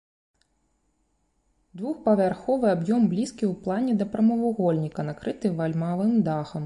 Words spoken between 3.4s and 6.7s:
ў плане да прамавугольніка, накрыты вальмавым дахам.